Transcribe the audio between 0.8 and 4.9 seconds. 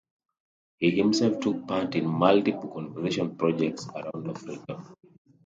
himself took part in multiple conservation projects around Africa.